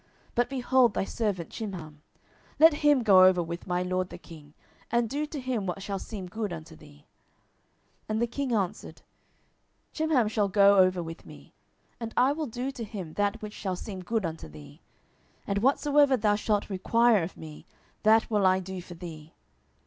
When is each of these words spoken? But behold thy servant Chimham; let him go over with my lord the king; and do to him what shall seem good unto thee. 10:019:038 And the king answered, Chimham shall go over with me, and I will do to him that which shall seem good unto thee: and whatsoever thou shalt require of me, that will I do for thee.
But 0.33 0.49
behold 0.49 0.95
thy 0.95 1.03
servant 1.03 1.51
Chimham; 1.51 2.01
let 2.57 2.73
him 2.81 3.03
go 3.03 3.23
over 3.23 3.43
with 3.43 3.67
my 3.67 3.83
lord 3.83 4.09
the 4.09 4.17
king; 4.17 4.55
and 4.89 5.07
do 5.07 5.27
to 5.27 5.39
him 5.39 5.67
what 5.67 5.83
shall 5.83 5.99
seem 5.99 6.25
good 6.25 6.51
unto 6.51 6.75
thee. 6.75 7.05
10:019:038 8.09 8.09
And 8.09 8.19
the 8.19 8.25
king 8.27 8.51
answered, 8.51 9.01
Chimham 9.93 10.27
shall 10.27 10.47
go 10.49 10.79
over 10.79 11.03
with 11.03 11.23
me, 11.27 11.53
and 11.99 12.15
I 12.17 12.31
will 12.31 12.47
do 12.47 12.71
to 12.71 12.83
him 12.83 13.13
that 13.13 13.43
which 13.43 13.53
shall 13.53 13.75
seem 13.75 14.01
good 14.01 14.25
unto 14.25 14.47
thee: 14.47 14.81
and 15.45 15.59
whatsoever 15.59 16.17
thou 16.17 16.33
shalt 16.33 16.67
require 16.71 17.21
of 17.21 17.37
me, 17.37 17.67
that 18.01 18.27
will 18.31 18.47
I 18.47 18.59
do 18.59 18.81
for 18.81 18.95
thee. 18.95 19.35